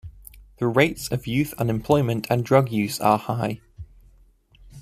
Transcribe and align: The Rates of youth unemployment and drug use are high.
The 0.57 0.65
Rates 0.65 1.11
of 1.11 1.27
youth 1.27 1.53
unemployment 1.59 2.25
and 2.31 2.43
drug 2.43 2.71
use 2.71 2.99
are 2.99 3.19
high. 3.19 3.61